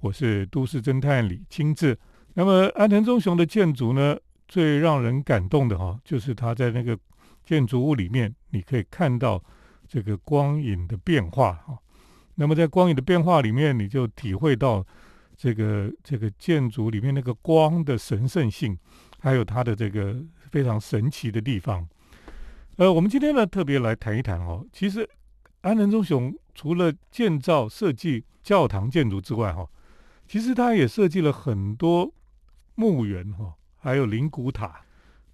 [0.00, 1.98] 我是都市侦探李清志。
[2.34, 6.96] 那么安藤忠雄的建筑呢，最让人感动的哈，就是他在那个
[7.44, 9.42] 建筑物里面，你可以看到
[9.88, 11.76] 这个光影的变化哈。
[12.36, 14.86] 那么在光影的变化里面，你就体会到
[15.36, 18.78] 这个这个建筑里面那个光的神圣性，
[19.18, 20.16] 还有它的这个
[20.50, 21.84] 非常神奇的地方。
[22.76, 25.08] 呃，我们今天呢特别来谈一谈哦，其实
[25.62, 29.68] 安藤忠雄除了建造设计教堂建筑之外，哈，
[30.28, 32.12] 其实他也设计了很多
[32.74, 34.82] 墓园哈，还有灵骨塔。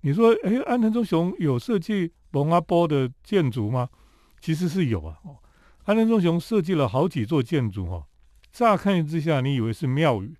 [0.00, 3.88] 你说，哎，安藤忠雄有设计蒙阿波的建筑吗？
[4.40, 5.18] 其实是有啊。
[5.84, 8.06] 安藤忠雄设计了好几座建筑哈，
[8.52, 10.34] 乍看之下你以为是庙宇，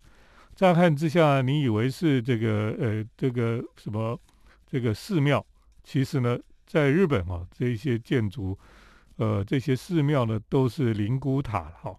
[0.54, 4.18] 乍看之下你以为是这个呃这个什么
[4.66, 5.44] 这个寺庙，
[5.82, 6.38] 其实呢。
[6.66, 8.58] 在日本哈，这些建筑，
[9.16, 11.94] 呃，这些寺庙呢，都是灵骨塔哈。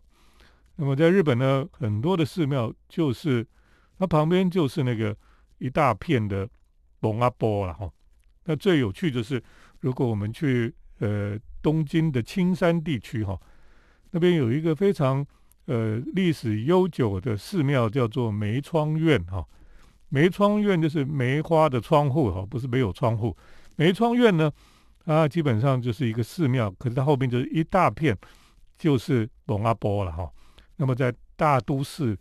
[0.77, 3.45] 那么在日本呢，很多的寺庙就是
[3.97, 5.15] 它旁边就是那个
[5.57, 6.48] 一大片的
[6.99, 7.90] 蒙阿波了哈。
[8.43, 9.41] 那最有趣的是，
[9.79, 13.40] 如果我们去呃东京的青山地区哈，
[14.12, 15.26] 那边有一个非常
[15.65, 19.46] 呃历史悠久的寺庙，叫做梅窗院哈。
[20.09, 23.35] 梅窗院就是梅花的窗户哈，不是没有窗户。
[23.76, 24.51] 梅窗院呢，
[25.03, 28.15] 它基本上就是一个寺庙，可是它后面就是一大片，
[28.77, 30.29] 就是蒙阿波了哈。
[30.77, 32.18] 那么在大都市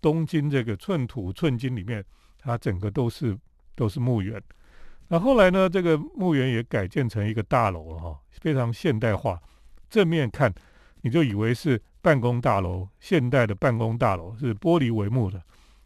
[0.00, 2.04] 东京这个寸土寸金里面，
[2.38, 3.36] 它整个都是
[3.74, 4.42] 都是墓园。
[5.08, 9.40] 那后来呢，这个墓园也改建成一个大楼了哈，非常现代化。
[9.88, 10.52] 正面看
[11.00, 15.42] 你就以为是办公大楼，现代的办公大楼是玻璃帷幕的，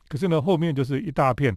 [0.08, 1.56] 可是呢后面就是一大片，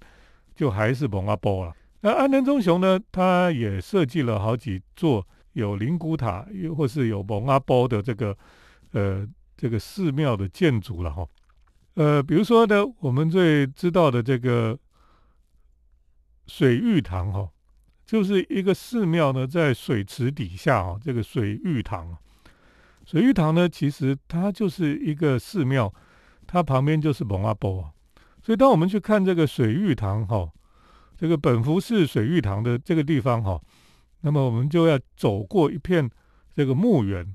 [0.55, 1.73] 就还是蒙阿波了。
[2.01, 2.99] 那安藤忠雄呢？
[3.11, 8.37] 他也设计了好几座有灵骨塔，又或是有蒙阿波的这个
[8.91, 11.27] 呃这个寺庙的建筑了哈。
[11.95, 14.77] 呃，比如说呢，我们最知道的这个
[16.47, 17.49] 水玉堂哈，
[18.05, 22.17] 就是一个寺庙呢，在水池底下哈，这个水玉堂。
[23.05, 25.93] 水玉堂呢，其实它就是一个寺庙，
[26.45, 27.93] 它旁边就是蒙阿波，
[28.41, 30.51] 所以当我们去看这个水玉堂哈。
[31.17, 33.57] 这个本福寺水玉堂的这个地方哈，
[34.19, 36.09] 那么我们就要走过一片
[36.53, 37.33] 这个墓园，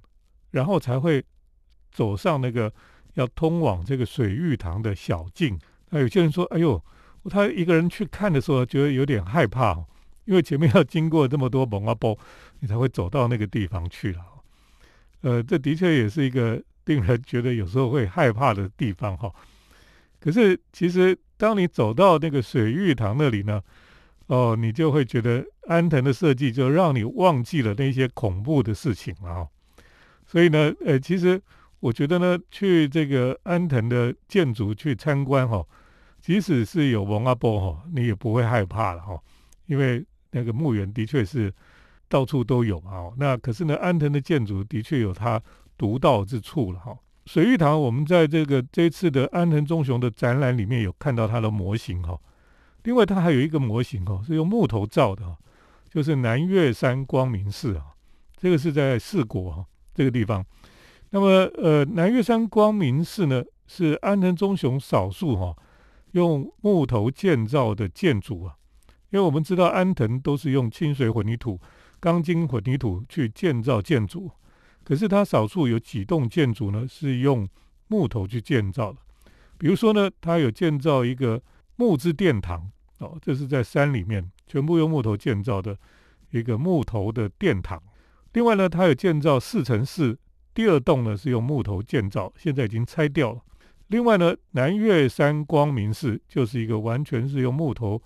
[0.51, 1.25] 然后才会
[1.91, 2.73] 走上那个
[3.15, 5.59] 要通往这个水浴堂的小径。
[5.91, 6.83] 那有些人说：“哎呦，
[7.29, 9.75] 他一个人去看的时候，觉得有点害怕，
[10.25, 12.19] 因为前面要经过这么多蒙阿波，
[12.61, 14.21] 你才会走到那个地方去了。”
[15.23, 19.33] 呃，这的确也是一个令人觉得有时候会害怕的地方哈。
[20.21, 21.19] 可是其实。
[21.41, 23.63] 当你走到那个水浴堂那里呢，
[24.27, 29.49] 哦，你就会觉得安藤的设计就让你忘记了那些恐怖的事情了。
[30.27, 31.41] 所以呢，呃，其实
[31.81, 35.67] 我觉得呢，去这个安藤的建筑去参观哈，
[36.21, 39.19] 即使是有蒙阿波哈，你也不会害怕了哈，
[39.65, 41.53] 因为那个墓园的确是
[42.07, 43.11] 到处都有啊。
[43.17, 45.41] 那可是呢，安藤的建筑的确有它
[45.79, 46.95] 独到之处了哈。
[47.25, 52.21] 水玉堂，我们在这个这次的安藤忠雄的展览里面有看到它的模型哈。
[52.83, 55.25] 另外，它还有一个模型哦，是用木头造的，
[55.89, 57.87] 就是南岳山光明寺啊。
[58.37, 59.65] 这个是在四国哈
[59.95, 60.45] 这个地方。
[61.11, 65.57] 那么，呃，南岳山光明寺呢，是安藤忠雄少数哈
[66.13, 68.55] 用木头建造的建筑啊。
[69.11, 71.61] 因为我们知道安藤都是用清水混凝土、
[71.99, 74.31] 钢筋混凝土去建造建筑。
[74.85, 77.49] 可是它少数有几栋建筑呢，是用
[77.89, 78.99] 木头去建造的。
[79.59, 81.43] 比如说呢，它有建造一个
[81.75, 85.77] 木质殿堂哦，这是在山里面全部用木头建造的
[86.31, 87.83] 一个木头的殿堂。
[88.33, 90.17] 另外呢，它有建造四乘四，
[90.55, 93.41] 第二栋呢是用木头建造，现在已经拆掉了。
[93.89, 98.01] 另外呢，南岳山光明寺就是一个完全是用木头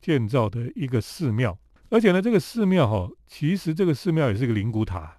[0.00, 1.58] 建造的一个寺庙，
[1.90, 5.16] 而且呢，这个寺庙哈，其实这个寺庙也是个灵骨塔。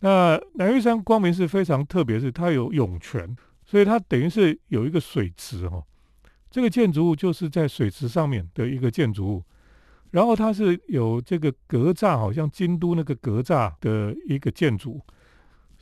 [0.00, 5.84] 那南岳山光明寺非常特别，是它有涌泉，所以它等于是有一个水池哦。
[6.50, 9.44] 这个建筑物就是在水池上面的一个建筑物，
[10.10, 15.00] 然后它是有这个格栅，好像京都那个格栅的一个建筑，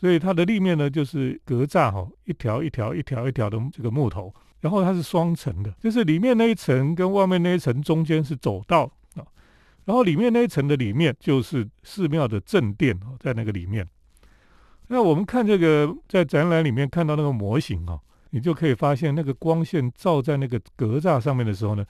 [0.00, 9.26] 所以它的立面呢就是格栅哈，一条一条一条一条的这个木头，然后它是双层的，就是里面那一层跟外面那一层中间是走道啊，
[9.84, 13.84] 然后里面那一层的里面就是寺庙的正殿哦，在那个里面。
[14.86, 17.98] 那我们看这个在展览里面看到那个模型啊，
[18.30, 21.84] 你就可以发现那个光线照在那个格栅上面的时候呢，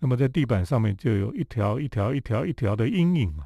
[0.00, 3.42] 那么在地板上面就有一条一条一条一条的阴影啊，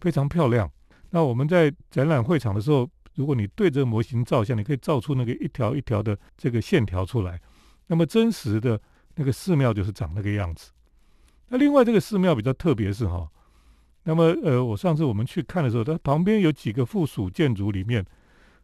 [0.00, 0.68] 非常漂亮。
[1.10, 2.88] 那我们在展览会场的时候，
[3.20, 7.38] 如果你对着模型照相，你可以照出那个一条一条的这个线条出来，
[7.86, 8.80] 那么真实的
[9.14, 10.70] 那个寺庙就是长那个样子。
[11.48, 13.28] 那另外这个寺庙比较特别是哈，
[14.04, 18.02] 那么呃，我上次我们去看的时候，它旁边有几个附属建筑里面，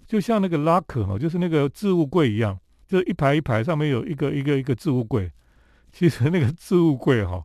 [0.06, 2.58] 就像那个拉克哈，就是那个置物柜一样，
[2.88, 5.30] 就是一排一排上面有一个一个一个置物柜。
[5.92, 7.44] 其实那个置物柜哈，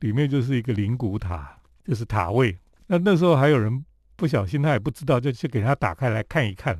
[0.00, 2.58] 里面就是一个灵骨塔，就是塔位。
[2.88, 3.84] 那那时候还有人
[4.22, 6.78] 不小心，他也不知道，就去给他打开来看一看，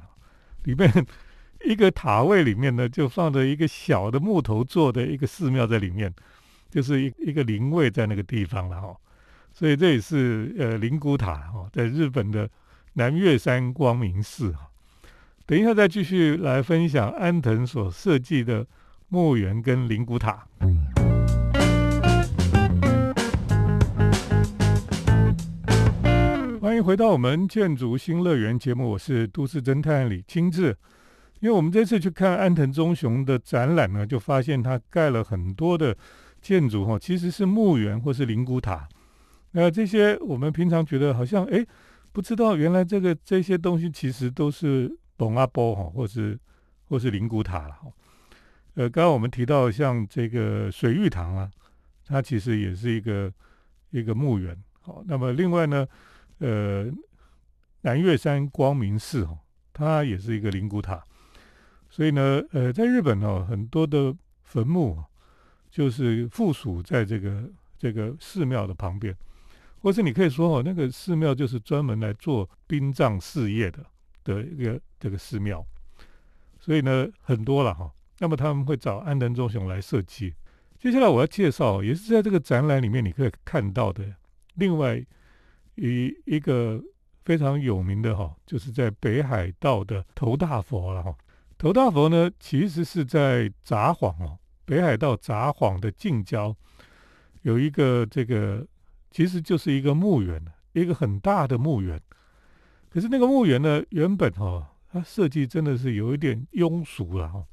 [0.62, 0.88] 里面
[1.64, 6.14] 一个塔位里面呢，就放着一个小的木头做的一个寺庙在里面。
[6.70, 8.96] 就是一一个灵位在那个地方了哈，
[9.52, 12.48] 所以这也是呃灵骨塔哈，在日本的
[12.92, 14.70] 南岳山光明寺哈。
[15.44, 18.64] 等一下再继续来分享安藤所设计的
[19.08, 20.46] 墓园跟灵骨塔。
[20.60, 21.01] 欢
[26.82, 30.76] 回到我们建筑新乐园节目，我是都市侦探李清志。
[31.40, 35.96] 因为我们这次去看安藤忠雄的展览呢，就发现他盖了很多的。
[36.42, 38.88] 建筑哈其实是墓园或是灵骨塔，
[39.52, 41.64] 那这些我们平常觉得好像哎
[42.10, 46.36] 不知道原来这个这些东西其实都是龙阿波哈或是
[46.88, 47.88] 或是灵骨塔了哈。
[48.74, 51.48] 呃，刚刚我们提到像这个水玉堂啊，
[52.04, 53.32] 它其实也是一个
[53.92, 54.60] 一个墓园。
[54.80, 55.86] 好，那么另外呢，
[56.42, 56.92] 呃，
[57.80, 59.38] 南岳山光明寺哦，
[59.72, 61.02] 它也是一个灵骨塔。
[61.88, 65.02] 所以呢，呃，在日本哦，很多的坟墓。
[65.74, 69.16] 就是附属在这个这个寺庙的旁边，
[69.80, 73.82] 或是你可以说哦，那个寺庙就是专门来做殡葬事业的
[74.22, 75.64] 的一个这个寺庙，
[76.60, 77.90] 所以呢很多了哈。
[78.18, 80.34] 那么他们会找安藤忠雄来设计。
[80.78, 84.04] 接下来我要介绍，也是在这个展览里面你可以看到的
[84.56, 85.02] 另外
[85.76, 86.82] 一一个
[87.24, 91.16] 非常有名的哈，就是在北海道的头大佛了哈。
[91.56, 94.38] 头大佛呢，其实是在札幌哦。
[94.64, 96.54] 北海道札幌的近郊
[97.42, 98.66] 有一个这个，
[99.10, 100.42] 其实就是一个墓园，
[100.72, 102.00] 一个很大的墓园。
[102.88, 107.44] 可是那个墓园呢，原本哈，它设计真的是有一点庸俗了哈。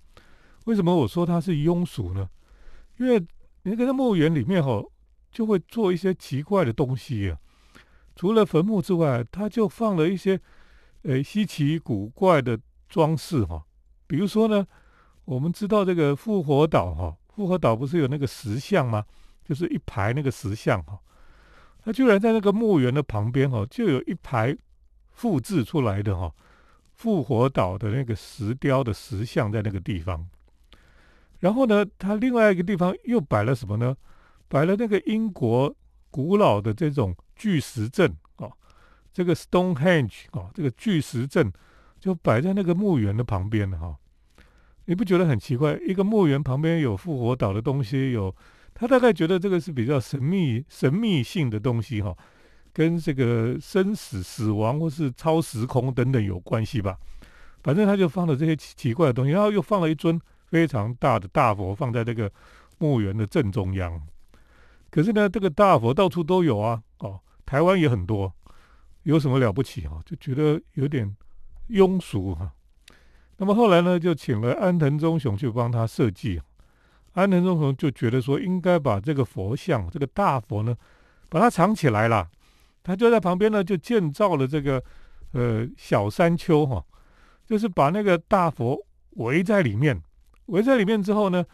[0.65, 2.29] 为什么我说它是庸俗呢？
[2.97, 3.23] 因为
[3.63, 4.83] 那个墓园里面哈，
[5.31, 7.37] 就会做一些奇怪的东西啊。
[8.19, 10.37] 除了坟墓之外，它就放了一些
[11.03, 13.63] 呃稀奇古怪的装饰哈。
[14.07, 14.67] 比如说呢。
[15.25, 19.05] 我们知道这个复活岛哈，复活岛不是有那个石像吗？
[19.45, 20.99] 就是一排那个石像哈，
[21.83, 24.57] 它居然在那个墓园的旁边哈，就有一排
[25.11, 26.33] 复制出来的哈，
[26.95, 30.27] 复活岛的那个石雕的石像在那个地方。
[31.41, 33.95] 然后呢，它另外一个地方又摆了什么呢？
[34.47, 35.71] 摆了那个英国
[36.11, 38.49] 古老的这种巨石阵啊，
[39.13, 41.51] 这个 Stonehenge 啊，这个巨石阵
[41.99, 43.95] 就摆在那个墓园的旁边哈。
[44.85, 45.79] 你不觉得很奇怪？
[45.85, 48.35] 一个墓园旁边有复活岛的东西，有
[48.73, 52.15] 他大概觉得这个是比较神秘、神秘性的东西哈，
[52.73, 56.97] 跟这个生死、死亡或是超时空等等有关系吧。
[57.61, 62.31] 反正他就放了这些奇奇怪的东西，然后又放了一尊非常大的大佛放在这个
[62.79, 64.01] 墓园的正中央。
[64.89, 68.33] 可是呢，这个大佛到处都有啊，哦，台湾也很多，
[69.03, 70.01] 有什么了不起啊？
[70.05, 71.15] 就觉得有点
[71.69, 72.51] 庸俗哈。
[73.37, 76.41] 那么后来呢，就请了安藤忠雄去帮他设计。
[77.13, 80.75] 安藤忠雄就觉得说，应该把这个佛像，这个大佛呢，
[81.29, 82.29] 把它藏起来了。
[82.83, 84.83] 他就在旁边呢，就建造了这个
[85.31, 86.83] 呃小山丘哈，
[87.45, 88.77] 就是把那个大佛
[89.11, 90.01] 围在里面。
[90.47, 91.45] 围在里面之后呢，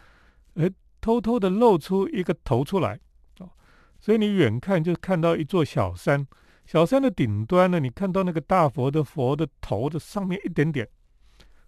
[0.54, 0.70] 哎，
[1.00, 2.98] 偷偷的露出一个头出来，
[4.06, 6.24] 所以你远看就看到一座小山。
[6.64, 10.88] 小山的顶端呢，你看到那个大佛的佛的头的上面一点点。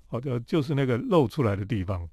[0.07, 2.09] 好的，就是那个露出来的地方，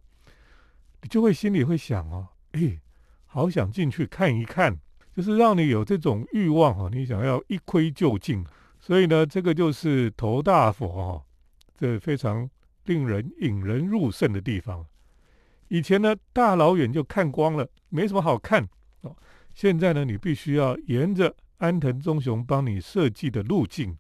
[1.04, 2.82] 你就会心里会想哦，哎，
[3.28, 4.76] 好想进去看一看，
[5.16, 8.44] 就是让你有这种欲望哈，你想要一窥究竟。
[8.80, 11.24] 所以呢，这个就是头大佛哈，
[11.78, 12.50] 这非常
[12.86, 14.84] 令人引人入胜的地方。
[15.68, 18.68] 以前呢，大老远就看光了，没什么好看
[19.02, 19.16] 哦。
[19.56, 23.98] 现在呢，你必须要沿着安藤忠雄帮你设计的路径，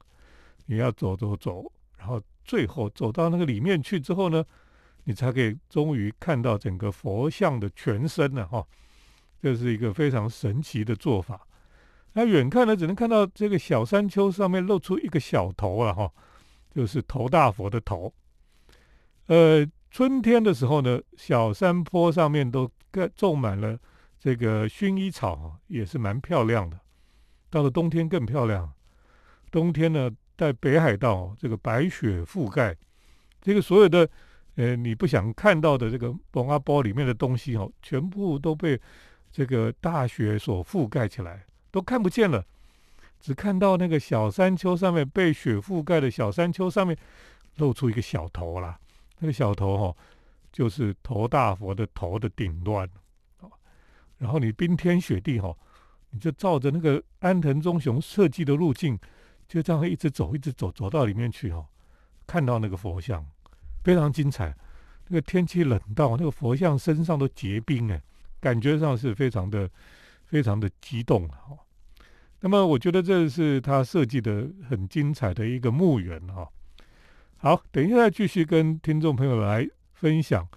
[0.68, 2.22] 你要走走走，然后。
[2.48, 4.46] 最后走到那个里面去之后呢，
[5.06, 8.64] 你才可以终于看到整个佛像的全身了哈。
[9.42, 11.42] 这是一个非常神奇的做法。
[12.14, 16.14] 那远看呢，只能看到这个小山丘上面露出一个小头了哈，
[16.70, 18.14] 就是头大佛的头。
[19.26, 23.76] 呃，春天的时候呢，小山坡上面都盖种满了
[24.26, 26.80] 这个薰衣草，也是蛮漂亮的。
[27.52, 28.74] 到了冬天更漂亮。
[29.52, 30.10] 冬天呢。
[30.38, 32.76] 在北海道，这个白雪覆盖，
[33.42, 34.06] 这个所有的
[34.56, 38.78] 呃，你不想看到的这个蒙阿波里面的东西哦，全部都被
[39.32, 42.44] 这个大雪所覆盖起来，都看不见了，
[43.22, 46.98] 只看到那个小山丘上面被雪覆盖的小山丘上面
[47.56, 48.78] 露出一个小头啦。
[49.20, 49.98] 那个小头哦，
[50.52, 52.86] 就是头大佛的头的顶端
[54.26, 55.56] 然后你冰天雪地哈，
[56.10, 58.98] 你就照着那个安藤忠雄设计的路径，
[59.48, 61.64] 就这样一直走，一直走，走到里面去哈，
[62.26, 63.24] 看到那个佛像。
[63.84, 64.52] 非常精彩，
[65.10, 68.02] 那个天气冷到那个佛像身上都结冰哎，
[68.40, 69.70] 感觉上是非常的、
[70.24, 71.56] 非常的激动哈。
[72.40, 76.50] 那么我觉得这是他设计的很精彩的一个墓园哈。
[77.38, 80.48] 好，等一下再继续跟听众朋友来分享。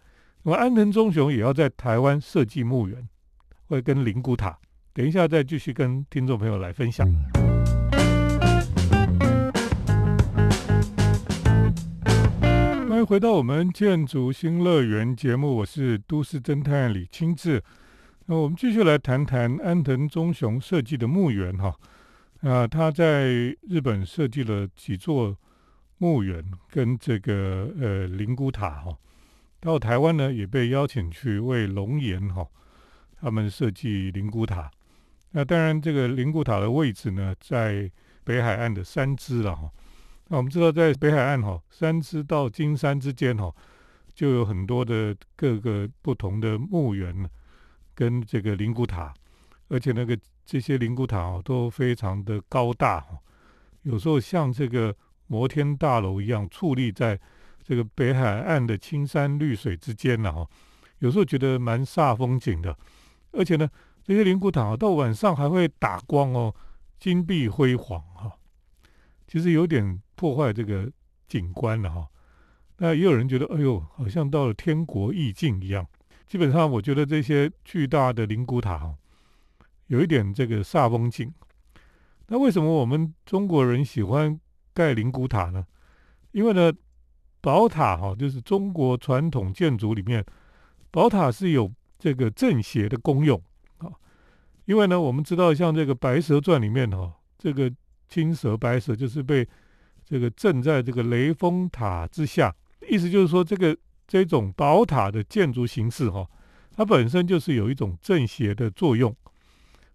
[0.44, 3.06] 那么安藤忠雄也要在台湾设计墓园，
[3.68, 4.58] 会跟灵骨塔。
[4.94, 7.06] 等一下再继续跟听众朋友来分享。
[12.88, 17.62] 欢迎回到我们建筑新乐园节目，我是都市侦探李清志。
[18.26, 21.76] 那我们继续来谈谈安藤忠雄设计的墓园哈。
[22.40, 23.26] 啊，他在
[23.68, 25.36] 日本设计了几座
[25.98, 28.96] 墓园跟这个呃灵骨塔哈。
[29.60, 32.46] 到台湾呢，也被邀请去为龙岩哈
[33.20, 34.70] 他们设计灵骨塔。
[35.30, 37.90] 那当然，这个灵骨塔的位置呢，在
[38.24, 39.70] 北海岸的三支了哈。
[40.28, 43.54] 那我们知道，在北海岸哈，三支到金山之间哈，
[44.14, 47.28] 就有很多的各个不同的墓园
[47.94, 49.12] 跟这个灵骨塔，
[49.68, 53.18] 而且那个这些灵骨塔哦都非常的高大哈，
[53.82, 54.94] 有时候像这个
[55.26, 57.18] 摩天大楼一样矗立在
[57.62, 60.48] 这个北海岸的青山绿水之间了哈，
[61.00, 62.76] 有时候觉得蛮煞风景的，
[63.32, 63.68] 而且呢，
[64.02, 66.54] 这些灵骨塔到晚上还会打光哦，
[66.98, 68.32] 金碧辉煌哈，
[69.26, 70.00] 其实有点。
[70.18, 70.90] 破坏这个
[71.28, 72.08] 景观了哈，
[72.78, 75.86] 那也有人觉得，哎呦，好像到了天国意境一样。
[76.26, 78.92] 基本上，我觉得这些巨大的灵骨塔，
[79.86, 81.32] 有一点这个煞风景。
[82.26, 84.40] 那为什么我们中国人喜欢
[84.74, 85.64] 盖灵骨塔呢？
[86.32, 86.72] 因为呢，
[87.40, 90.26] 宝塔哈，就是中国传统建筑里面，
[90.90, 93.42] 宝塔是有这个正邪的功用
[93.78, 93.90] 啊。
[94.64, 97.72] 因为呢，我们知道像这个《白蛇传》里面哈，这个
[98.08, 99.46] 青蛇白蛇就是被
[100.04, 102.54] 这个镇在这个雷峰塔之下，
[102.88, 103.76] 意思就是说，这个
[104.06, 106.26] 这种宝塔的建筑形式哈，
[106.72, 109.14] 它本身就是有一种正邪的作用，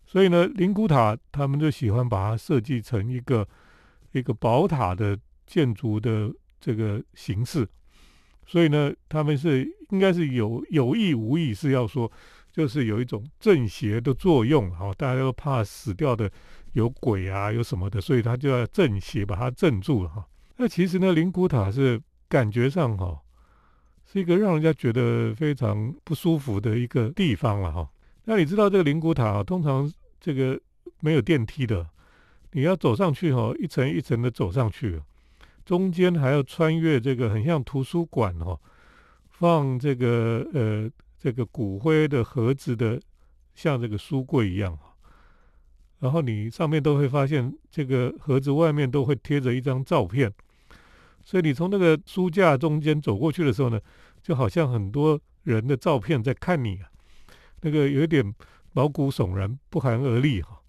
[0.05, 3.47] 所以呢，灵骨塔他们就喜欢把它设计成一个
[4.11, 5.17] 一个宝塔的
[5.47, 7.67] 建筑的这个形式，
[8.45, 12.11] 所以呢，他们是应该是有有意无意是要说，
[12.51, 16.31] 就是有一种正邪的作用，哈，大家都怕死掉的。
[16.73, 20.25] 有鬼啊，有什么的，所以他就要镇邪，把它镇住了哈。
[20.57, 23.15] 那其实呢，灵骨塔是感觉上哈，
[24.11, 27.87] 是一个让人家觉得非常不舒服的一个地方了哈。
[28.23, 29.87] 那你知道这个灵骨塔通常
[30.19, 30.59] 这个
[30.99, 31.87] 没有电梯的，
[32.53, 34.99] 你要走上去哈，一层一层的走上去，
[35.65, 38.59] 中间还要穿越这个很像图书馆哦，
[39.29, 42.99] 放这个呃这个骨灰的盒子的，
[43.53, 44.77] 像这个书柜一样。
[45.99, 50.29] 然后你上面都会发现，这个盒子外面都会贴着一张照片，
[51.23, 53.79] 所以你从那个书架中间走过去的时候呢，
[54.21, 56.91] 就好像很多人的照片在看你啊，
[57.61, 58.35] 那个有点
[58.73, 60.59] 毛骨悚然、不寒而栗哈。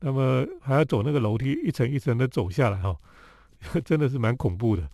[0.00, 2.96] 那么还要走那个楼梯，一层一层的走下来哈，
[3.84, 4.88] 真的是蛮恐怖的。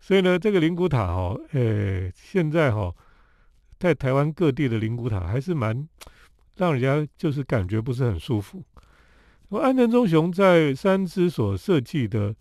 [0.00, 2.94] 所以呢，这个灵骨塔哈，诶，现在哈，
[3.78, 5.88] 在台湾各地的灵骨塔还是蛮
[6.56, 8.62] 让人家就是感觉不是很舒服。
[9.50, 12.34] 安藤忠雄在三支所设计的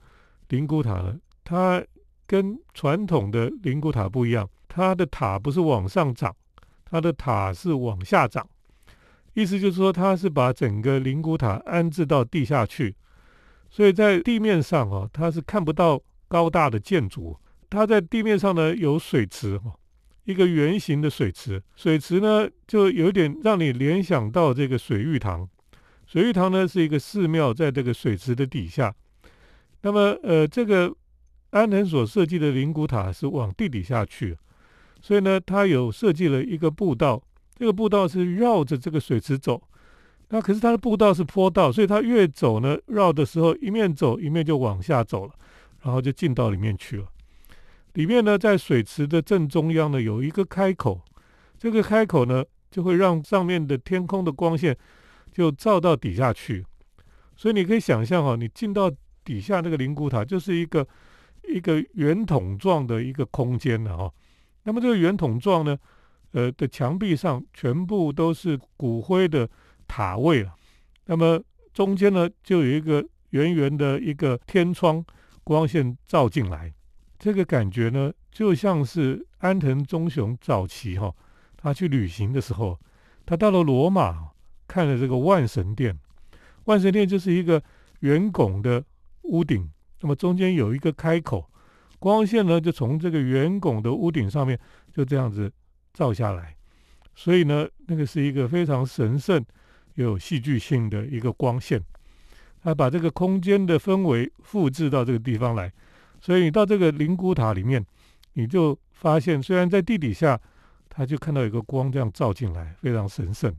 [0.49, 1.83] 灵骨塔呢，它
[2.25, 6.35] 跟传统的灵骨塔不一样，它的塔不是往上涨，
[6.85, 8.47] 它的塔是往下涨。
[9.33, 12.95] 意思就是说，它是把整个灵骨塔安置到地下去，
[13.77, 17.37] 所以在地面上哦，它是看不到高大的建筑。
[17.69, 19.71] 它在地面上呢有水池哈，
[20.23, 25.47] 一个圆形的水池，水池呢就有点让你联想到这个水玉堂。
[26.07, 28.91] 水玉堂呢是一个寺庙，在这个水池的底下。
[29.83, 30.91] 那么，呃，这个
[31.51, 34.35] 安藤所设计的灵骨塔是往地底下去，
[35.03, 37.21] 所以呢，他有设计了一个步道。
[37.55, 39.61] 这个步道是绕着这个水池走。
[40.29, 45.33] 那可是它的步道是坡道，所以它越走呢，绕的时候一面走一面就往下走了，
[45.81, 47.07] 然后就进到里面去了。
[47.93, 51.01] 里面呢，在水池的正中央呢，有一个开口。
[51.57, 54.77] 这个开口呢，就会让上面的天空的光线。
[55.29, 56.65] 就照到底下去，
[57.35, 58.91] 所以你可以想象哈，你进到
[59.23, 60.87] 底下那个灵骨塔，就是一个
[61.47, 64.11] 一个圆筒状的一个空间了哈。
[64.63, 65.77] 那么这个圆筒状呢，
[66.31, 69.47] 呃的墙壁上全部都是骨灰的
[69.87, 70.53] 塔位了。
[71.05, 71.41] 那么
[71.73, 75.03] 中间呢，就有一个圆圆的一个天窗，
[75.43, 76.73] 光线照进来，
[77.17, 81.13] 这个感觉呢，就像是安藤忠雄早期哈，
[81.55, 82.79] 他去旅行的时候，
[83.25, 84.31] 他到了罗马
[84.67, 85.97] 看了这个万神殿。
[86.65, 87.63] 万神殿就是一个
[88.01, 88.83] 圆拱的
[89.23, 89.69] 屋顶，
[90.01, 91.49] 那么中间有一个开口，
[91.99, 94.59] 光线呢就从这个圆拱的屋顶上面
[94.91, 95.51] 就这样子
[95.93, 96.55] 照下来，
[97.15, 99.43] 所以呢，那个是一个非常神圣
[100.03, 101.83] 有戏剧性的一个光线，
[102.63, 105.71] 他把这个空间的氛围复制到这个地方来，
[106.21, 107.83] 所以你到这个灵骨塔里面，
[108.33, 110.39] 你就发现虽然在地底下，
[110.87, 113.53] 他就看到有个光这样照进来，非常神圣。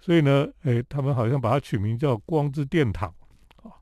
[0.00, 3.12] 所以呢，哎，他们好像把它取名叫“光之殿堂”
[3.62, 3.74] 啊。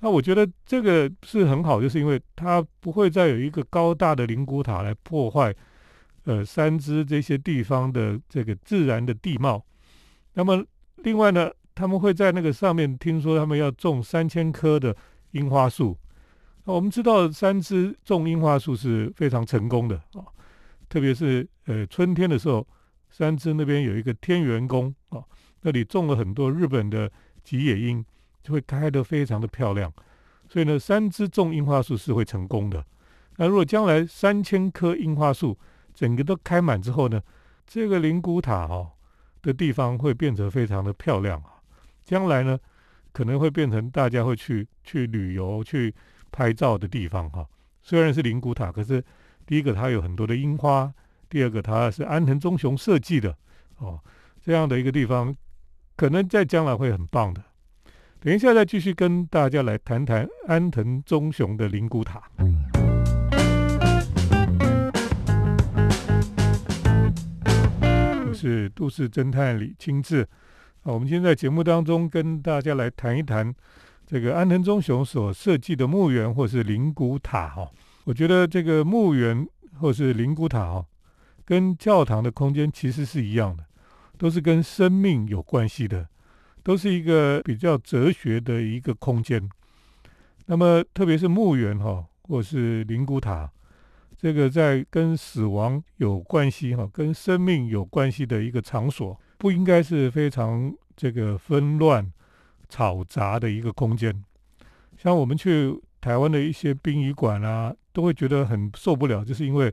[0.00, 5.54] 那我觉得这个是很好，就是因为它不会再有一个高大的灵骨塔来破坏
[6.24, 9.64] 呃三支这些地方的这个自然的地貌。
[10.34, 10.62] 那么
[10.96, 14.96] 另外呢，他们会在那个上面听说他们要种三千棵的
[15.32, 15.96] 樱花树。
[16.64, 20.24] 那我们知道三支种樱花树是非常成功的啊，
[20.88, 22.66] 特别是呃春天的时候，
[23.10, 25.22] 三支那边有一个天元宫啊。
[25.62, 27.10] 那里种了很多日本的
[27.44, 28.04] 吉野樱，
[28.42, 29.92] 就会开得非常的漂亮。
[30.48, 32.84] 所以呢，三支种樱花树是会成功的。
[33.36, 35.58] 那如果将来三千棵樱花树
[35.92, 37.20] 整个都开满之后呢，
[37.66, 38.90] 这个灵谷塔哈
[39.46, 41.62] 的地方会变得非常的漂亮啊。
[42.04, 42.58] 将来呢，
[43.12, 45.94] 可能会变成大家会去去旅游、去
[46.32, 47.46] 拍照的地方哈。
[47.82, 49.02] 虽然是灵谷塔，可是
[49.46, 50.92] 第一个它有很多的樱花，
[51.28, 53.36] 第二个它是安藤忠雄设计的
[53.78, 54.00] 哦，
[54.42, 55.34] 这样的一个地方。
[55.96, 57.42] 可能在将来会很棒的。
[58.20, 62.22] 等一下再继续跟大家来谈谈安藤忠雄的灵骨塔。
[68.46, 70.22] 是都市侦探李清志
[70.84, 73.52] 啊，我们今天在节目当中跟大家来谈一谈
[74.06, 77.68] 这个安藤忠雄所设计的墓园或是灵骨塔哈。
[78.04, 79.44] 我觉得这个墓园
[79.80, 80.86] 或是灵骨塔哈，
[81.44, 83.64] 跟教堂的空间其实是一样的。
[84.16, 86.08] 都是跟生命有关系的，
[86.62, 89.46] 都是一个比较哲学的一个空间。
[90.46, 93.50] 那么，特别是墓园哈，或是灵骨塔，
[94.16, 102.12] 这个在跟死亡有关系哈，跟生命有关系的一个场所，不应该是非常这个纷乱、
[102.68, 104.24] 嘈杂的一个空间。
[104.96, 109.72] 像我们去台湾的一些殡仪馆啊，都会觉得很受不了，就是因为。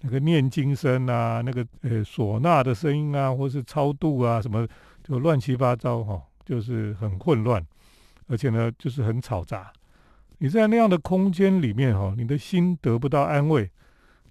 [0.00, 4.64] 那个念经声啊，那个呃唢呐的声音啊，或是超度啊，什么
[5.02, 7.60] 就乱七八糟哈，就是很混乱，
[8.28, 9.72] 而且呢，就是很吵杂。
[10.38, 13.70] 你在那样的空间里面哈，你的心得不到安慰，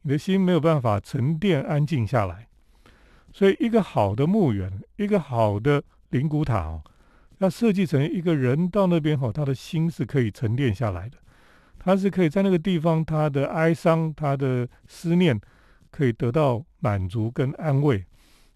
[0.02, 2.48] 你的心没有办法沉淀安静下来。
[3.32, 6.82] 所以，一个好的墓园，一个好的灵骨塔哦，
[7.40, 11.18] 要设计成一个人到那边哈，他的心是可以沉淀下来的，
[11.78, 15.40] 他是可以在那个地方，他的哀伤，他的思念。
[15.90, 18.06] 可以得到满足跟安慰，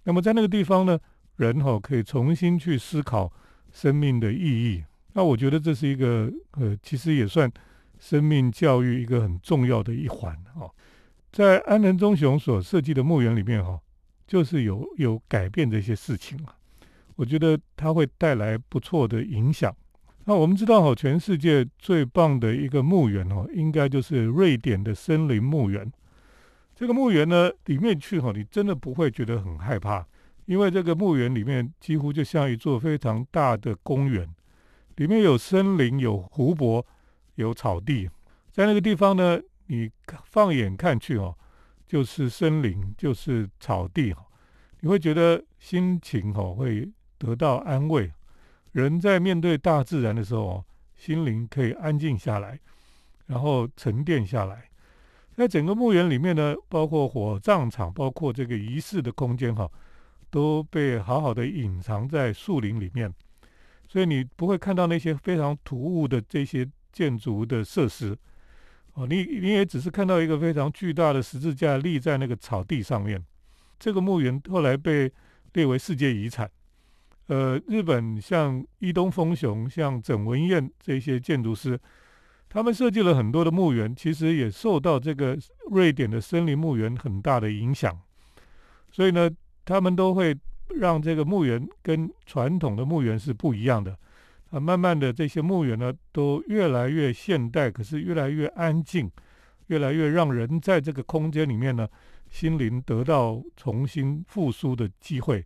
[0.04, 1.00] 那么在那个地方呢，
[1.38, 3.32] 人哈可以重新去思考
[3.72, 4.84] 生命的意义。
[5.14, 7.52] 那我觉得这是一个呃，其实也算
[8.00, 10.70] 生命教育一个很重要的一环哦。
[11.32, 13.80] 在安藤忠雄所设计的墓园里面哈，
[14.28, 16.56] 就是有有改变这些事情啊。
[17.16, 19.76] 我觉得它会带来不错的影响。
[20.26, 25.92] 那我们知道哈，全世界最棒的一个墓园哦，应该就是瑞典的森林墓园。
[26.76, 30.06] 这个墓园呢，里面去哈，你真的不会觉得很害怕，
[30.46, 34.28] 因为这个墓园里面几乎就像一座非常大的公园，
[34.96, 36.86] 里面有森林、有湖泊、
[37.36, 38.10] 有草地，
[38.52, 39.90] 在那个地方呢，你
[40.26, 41.36] 放眼看去哦，
[41.88, 44.26] 就是森林，就是草地哈，
[44.82, 48.12] 你会觉得心情哦会得到安慰。
[48.74, 50.64] 人在面对大自然的时候，
[50.96, 52.60] 心灵可以安静下来，
[53.26, 54.70] 然后沉淀下来。
[55.34, 59.70] 在整个墓园里面呢，包括火葬场，包括这个仪式的空间哈，
[60.30, 63.12] 都被好好的隐藏在树林里面，
[63.92, 68.18] 所以你不会看到那些非常突兀的这些建筑的设施
[68.94, 73.22] 哦，你你也只是看到一个非常巨大的十字架立在那个草地上面。
[73.78, 75.12] 这个墓园后来被
[75.52, 76.50] 列为世界遗产。
[77.28, 81.78] 呃，日本像伊东丰雄、像整文彦这些建筑师。
[82.48, 85.38] 他们设计了很多的墓园，其实也受到这个
[85.70, 87.98] 瑞典的森林墓园很大的影响。
[88.90, 89.30] 所以呢，
[89.66, 90.34] 他们都会
[90.76, 93.98] 让这个墓园跟传统的墓园是不一样的。
[94.52, 99.10] 啊，慢慢的这些墓园呢，都越来越现代，可是越来越安静，
[99.68, 101.88] 越来越让人在这个空间里面呢，
[102.30, 105.46] 心灵得到重新复苏的机会。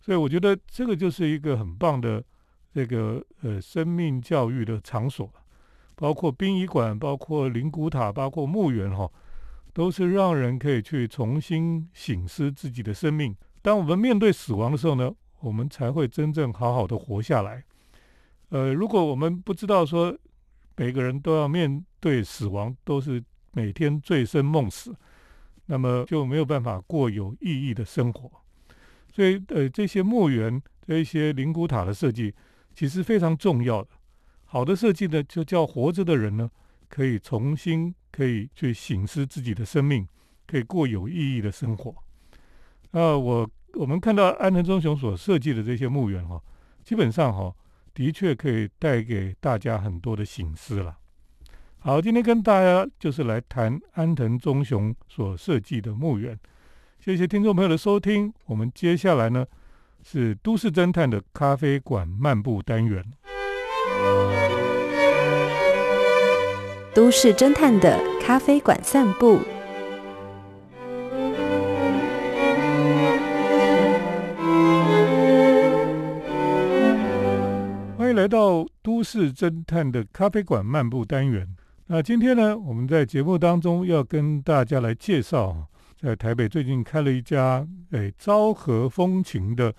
[0.00, 2.22] 所以我觉得这个就是一个很棒的
[2.74, 5.32] 这个呃生命教育的场所，
[5.94, 9.08] 包括殡仪馆、包括灵骨塔、包括墓园哈，
[9.72, 13.36] 都是让人可以去重新醒思自己的生命。
[13.66, 17.64] 当我们面对死亡的时候呢，我们才会真正好好的活下来。
[18.50, 20.16] 呃，如果我们不知道说
[20.76, 24.94] 每个人都要面对死亡，都是每天醉生梦死，
[25.64, 28.30] 那么就没有办法过有意义的生活。
[29.12, 32.32] 所以，呃，这些墓园、这些灵骨塔的设计，
[32.72, 33.88] 其实非常重要的。
[34.44, 36.48] 好的设计呢，就叫活着的人呢，
[36.88, 40.06] 可以重新可以去醒思自己的生命，
[40.46, 41.92] 可以过有意义的生活。
[42.96, 46.40] 那我我们看到安藤忠雄所设计的这些墓园哈，
[46.82, 47.54] 基本上哈，
[47.92, 50.96] 的确可以带给大家很多的醒思了。
[51.80, 56.40] 好，今天跟大家就是来谈安藤忠雄所设计的墓园。
[56.98, 58.32] 谢谢听众朋友的收听。
[58.46, 59.44] 我们接下来呢
[60.02, 63.04] 是都市侦探的咖啡馆漫步单元。
[66.94, 69.42] 都市侦探的咖啡馆散步。
[79.06, 81.48] 是侦探的咖啡馆漫步单元。
[81.86, 85.68] 那今天呢，我们在节目当中要跟大家来介绍。
[85.98, 89.74] 在台北最近开了一家诶昭和风情的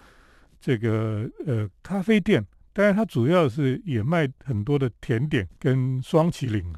[0.59, 6.73] 这个呃咖啡店，当然它主要是也卖很多的甜点跟双麒麟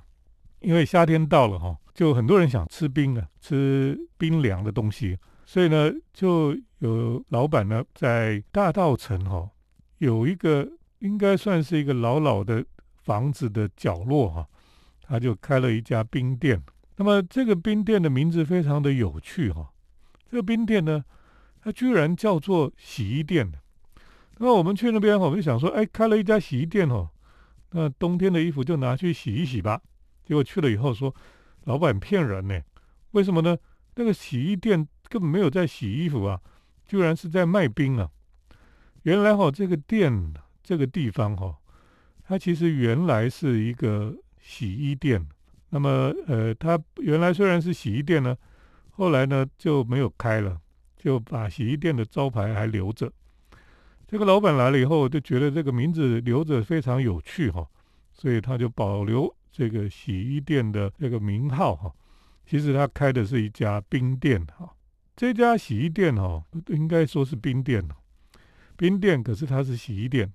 [0.60, 9.50] 因为夏天到了哈，就很多人想吃冰啊，吃冰凉的东西，所以呢就有老板呢在大道城哈
[10.00, 10.68] 有一个
[11.00, 12.66] 应该算是一个老老的
[13.04, 14.48] 房子的角落哈，
[15.02, 16.62] 他就开了一家冰店。
[16.98, 19.72] 那么这个冰店的名字非常的有趣哈，
[20.30, 21.04] 这个冰店呢，
[21.62, 23.50] 它居然叫做洗衣店。
[24.38, 27.10] 那么我们去那边，我们就想说，哎，开了一家洗衣店哦，
[27.72, 29.82] 那冬天的衣服就拿去洗一洗吧。
[30.26, 31.14] 结果去了以后说，
[31.64, 32.62] 老板骗人呢，
[33.12, 33.58] 为什么呢？
[33.96, 36.40] 那个洗衣店根本没有在洗衣服啊，
[36.86, 38.10] 居然是在卖冰啊。
[39.04, 40.34] 原来哈，这个店
[40.70, 41.58] 这个地方哈，
[42.24, 45.28] 它其实原来是一个洗衣店。
[45.72, 48.38] 那么，呃，它原来虽然是洗衣店呢，
[48.92, 50.62] 后来呢就没有开了，
[50.96, 53.12] 就把洗衣店的招牌还留着。
[54.08, 57.68] 这个老板来了以后，就觉得这个名字留着非常有趣哈，
[58.14, 61.92] 所以他就保留这个洗衣店的这个名号哈。
[62.46, 64.72] 其实他开的是一家冰店哈，
[65.16, 67.84] 这家洗衣店哈应该说是冰店
[68.78, 70.32] 冰店可是它是洗衣店，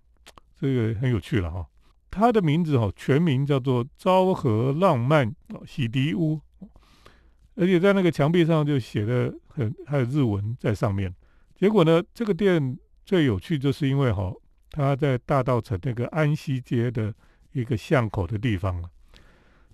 [0.65, 1.67] 这个很有趣了哈。
[2.11, 5.35] 它的名字哈，全名叫做昭和浪漫
[5.67, 6.41] 洗涤屋，
[7.57, 11.13] 而且在那个墙壁上就写的很还有日文在上面。
[11.55, 14.33] 结果呢，这个店最有趣，就是因为哈，
[14.71, 17.13] 它在大道城那个安西街的
[17.53, 18.89] 一个巷口的地方了。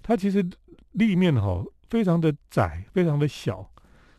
[0.03, 0.44] 它其实
[0.92, 3.70] 立面哈非常的窄，非常的小，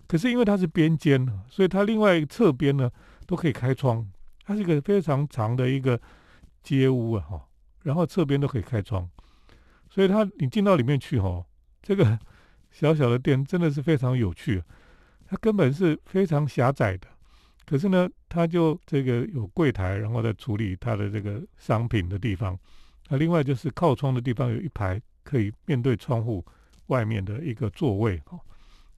[0.08, 2.90] 可是因为它是边间，所以它另外一个侧边呢
[3.26, 4.08] 都可以开窗。
[4.46, 6.00] 它是一个非常长的一个
[6.64, 7.48] 街屋啊哈。
[7.84, 9.10] 然后侧边都可以开窗，
[9.90, 11.44] 所以它你进到里面去哈，
[11.82, 12.20] 这个
[12.70, 14.64] 小小的店真的是非常有趣。
[15.26, 17.08] 它根本是非常狭窄的，
[17.66, 22.56] 可是呢，它就这个有柜台，然后再处理它的这个商品的地方。
[23.10, 26.46] 那另外就是靠窗的地方有一排可以面对窗户
[26.88, 28.40] 外面的一个座位哈。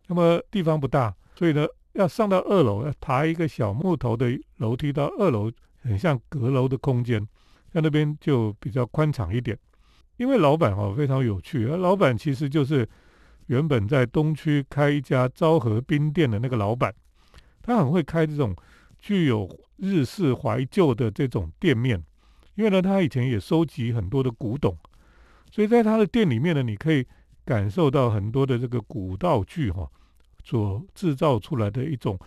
[0.08, 5.50] 那么地方不大，所以呢，要上到二楼要爬一个小木头的楼梯到二楼，
[5.84, 7.26] 很像阁楼的空间。
[7.74, 9.58] 在那边就比较宽敞一点，
[10.18, 12.88] 因为老板哈非常有趣，而老板其实就是
[13.48, 16.94] 原本在东区开一家昭和冰店的那个老板，
[17.64, 18.56] 他很会开这种
[19.00, 22.00] 具有日式怀旧的这种店面，
[22.54, 24.78] 因为呢他以前也收集很多的古董，
[25.50, 27.04] 所以在他的店里面呢，你可以
[27.44, 29.90] 感受到很多的这个古道具哈
[30.44, 32.20] 所制造出来的一种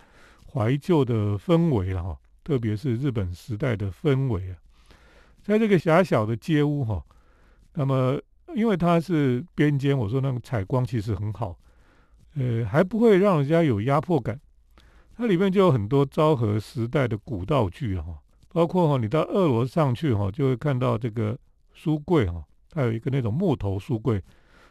[0.51, 4.57] 怀旧的氛围了哈，特别是日本时代的氛围啊。
[5.47, 7.01] 在这个狭小的街屋哈，
[7.75, 8.19] 那么
[8.53, 11.57] 因为它是边间，我说那个采光其实很好，
[12.35, 14.37] 呃，还不会让人家有压迫感。
[15.15, 21.39] 它里面就有很多昭和时代的古道具哈，包括哈，你到二楼上去哈，就会看到这个
[21.71, 24.21] 书柜哈，它有一个那种木头书柜，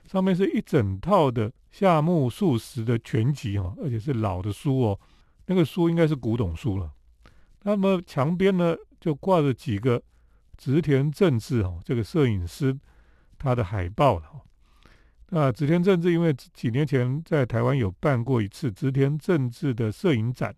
[0.05, 5.01] 上面是一整套的夏目漱石的全集哈，而且是老的书哦，
[5.47, 6.93] 那个书应该是古董书了。
[7.63, 10.03] 那么墙边呢，就挂着几个。
[10.57, 12.77] 植田正治哦，这个摄影师
[13.39, 14.25] 他的海报了
[15.29, 20.55] 那植田正治因为几年前在台湾有办过一次植田正治的摄影展，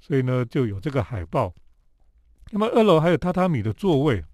[0.00, 1.52] 所以呢就有这个海报。
[2.50, 4.24] 那么二楼还有榻榻米的座位，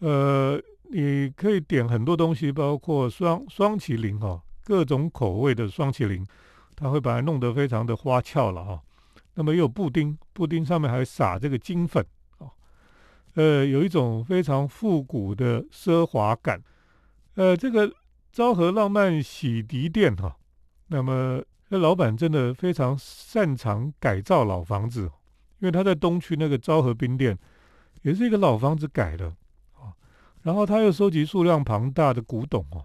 [0.00, 6.26] 呃，你可以点很多东西，包括双双麒麟哈，各种口味的双麒麟，
[6.74, 8.82] 他会把它弄得非常的花俏了哈。
[9.34, 12.04] 那么又有布丁，布丁上面还撒这个金粉，
[13.34, 16.62] 呃，有一种非常复古的奢华感。
[17.34, 17.92] 呃，这个
[18.32, 20.36] 昭和浪漫洗涤店哈，
[20.88, 25.10] 那么这老板真的非常擅长改造老房子。
[25.60, 27.38] 因为他在东区那个昭和冰店，
[28.02, 29.28] 也是一个老房子改的
[29.72, 29.96] 啊，
[30.42, 32.84] 然后他又收集数量庞大的古董哦，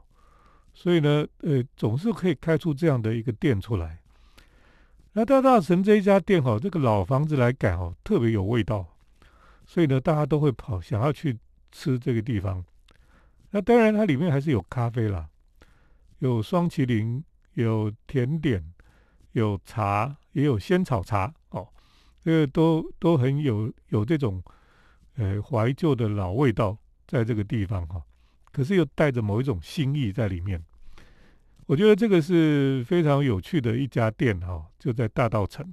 [0.74, 4.00] 所以呢，呃，总是可以开出这样的一个店出来。
[5.12, 8.88] 那大大城这一家店哈，这个老房子来改哦，特别有味道，
[9.70, 11.38] 所以呢，大家都会跑想要去
[11.72, 12.66] 吃这个地方。
[13.52, 15.30] 那当然，它里面还是有咖啡啦，
[16.18, 18.74] 有双麒麟，有甜点，
[19.34, 21.68] 有茶，也有仙草茶哦。
[22.20, 24.44] 这个都都很有有这种，
[25.18, 28.02] 呃怀旧的老味道，在这个地方哈，
[28.52, 30.60] 可是又带着某一种新意在里面。
[31.68, 35.72] 我觉得这个是非常有趣的一家店哈，就在大道城。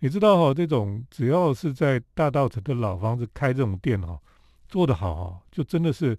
[0.00, 4.18] 你知道哈，这种只要是在大道城的老房子开这种店哈，
[4.68, 6.18] 做得好哈，就真的是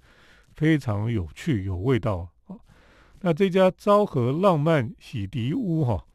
[0.55, 2.55] 非常有趣有味道啊。
[3.21, 6.05] 那这家昭和浪漫洗涤屋哈，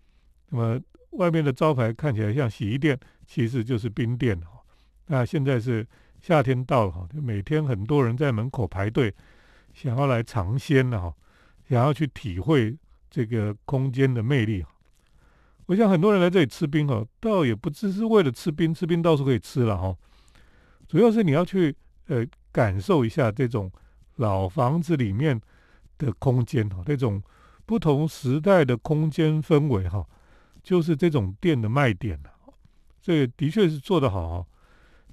[0.51, 0.81] 那么
[1.13, 2.99] 外面的招牌看起来像洗衣店。
[3.27, 4.61] 其实就是冰店哈，
[5.07, 5.87] 那现在是
[6.21, 9.11] 夏天到了哈，就每天很多人在门口排队，
[9.73, 11.11] 想要来尝鲜的哈，
[11.67, 12.77] 想要去体会
[13.09, 14.74] 这个空间的魅力哈。
[15.67, 19.97] 我想很多人来这里吃冰哦，倒也不只是为了吃冰，吃冰到处可以吃了哈，
[20.87, 21.75] 主要是你要去
[22.09, 23.71] 呃感受一下这种
[24.17, 25.41] 老房子里面
[25.99, 27.23] 的空间哈，这种
[27.65, 30.07] 不同时代的空间氛围哈，
[30.63, 32.31] 就是这种店的卖点了。
[33.01, 34.47] 这个的确是做得好哈，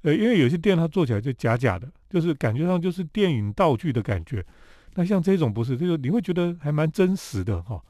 [0.02, 4.44] 呃，因为有些店它做起来就假假的，就是感觉上就是电影道具的感觉。
[4.94, 7.82] 那像这种不是，这个你会觉得还蛮真实的哈。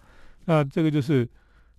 [0.44, 1.28] 那这个就是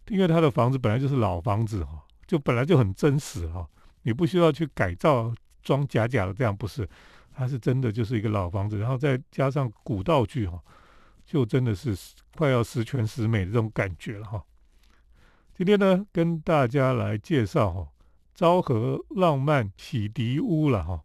[0.07, 3.67] 因为他的房子本来就是老房子哈，就本来就很真实哈，
[4.01, 6.87] 你不需要去改造装假假的，这样不是，
[7.33, 10.61] 它是真的就是一个老房子，然后再加上古道具哈，
[11.25, 11.95] 就真的是
[12.35, 14.43] 快要十全十美的这种感觉了哈。
[15.55, 17.87] 今天呢，跟大家来介绍哈。
[18.35, 21.03] 昭和浪漫洗涤屋了哈，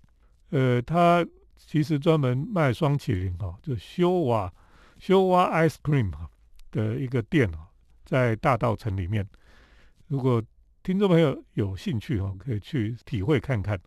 [0.48, 1.24] 呃，他
[1.58, 4.50] 其实专门卖双麒麟哈，就修瓦
[4.98, 6.30] 修瓦 ice cream 哈
[6.70, 7.67] 的一个店哈，
[8.08, 9.26] 在大道城里面。
[10.06, 10.42] 如果
[10.82, 13.78] 听众朋友有兴趣哈，可以去体会看看。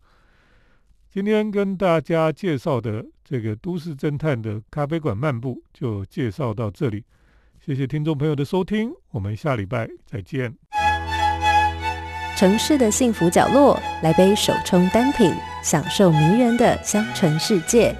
[1.09, 7.03] 今天跟大家介绍的这个都市侦探的咖啡馆漫步就介绍到这里，
[7.65, 10.55] 谢谢听众朋友的收听，我们下礼拜再见。
[12.37, 17.95] 城市的幸福角落，来杯手冲单品，享受迷人的香醇世界。